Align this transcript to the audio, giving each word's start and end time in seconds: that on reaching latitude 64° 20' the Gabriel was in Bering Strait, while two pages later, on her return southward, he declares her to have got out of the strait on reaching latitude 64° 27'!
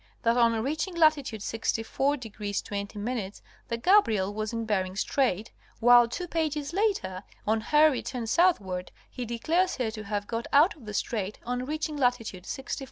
that 0.23 0.35
on 0.35 0.59
reaching 0.63 0.95
latitude 0.95 1.41
64° 1.41 2.63
20' 2.63 3.31
the 3.67 3.77
Gabriel 3.77 4.33
was 4.33 4.51
in 4.51 4.65
Bering 4.65 4.95
Strait, 4.95 5.51
while 5.79 6.07
two 6.07 6.27
pages 6.27 6.73
later, 6.73 7.23
on 7.45 7.61
her 7.61 7.91
return 7.91 8.25
southward, 8.25 8.91
he 9.11 9.25
declares 9.25 9.75
her 9.75 9.91
to 9.91 10.03
have 10.05 10.25
got 10.25 10.47
out 10.51 10.75
of 10.75 10.87
the 10.87 10.93
strait 10.95 11.37
on 11.45 11.67
reaching 11.67 11.95
latitude 11.97 12.45
64° 12.45 12.65
27'! 12.65 12.77